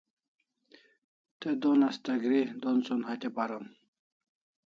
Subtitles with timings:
[1.45, 3.65] Te don asta gri d'onson hatya paron